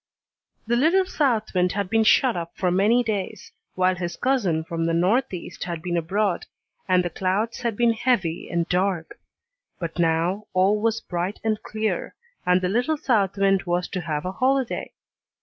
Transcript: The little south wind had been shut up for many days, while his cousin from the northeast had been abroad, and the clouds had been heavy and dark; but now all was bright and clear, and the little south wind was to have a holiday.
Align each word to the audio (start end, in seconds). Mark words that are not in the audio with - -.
The 0.65 0.75
little 0.75 1.05
south 1.05 1.53
wind 1.53 1.73
had 1.73 1.87
been 1.87 2.03
shut 2.03 2.35
up 2.35 2.53
for 2.57 2.71
many 2.71 3.03
days, 3.03 3.51
while 3.75 3.93
his 3.93 4.17
cousin 4.17 4.63
from 4.63 4.85
the 4.85 4.95
northeast 4.95 5.65
had 5.65 5.83
been 5.83 5.95
abroad, 5.95 6.47
and 6.87 7.05
the 7.05 7.11
clouds 7.11 7.59
had 7.61 7.77
been 7.77 7.93
heavy 7.93 8.49
and 8.49 8.67
dark; 8.67 9.19
but 9.77 9.99
now 9.99 10.45
all 10.53 10.81
was 10.81 11.01
bright 11.01 11.39
and 11.43 11.61
clear, 11.61 12.15
and 12.47 12.61
the 12.61 12.67
little 12.67 12.97
south 12.97 13.37
wind 13.37 13.61
was 13.67 13.87
to 13.89 14.01
have 14.01 14.25
a 14.25 14.31
holiday. 14.31 14.91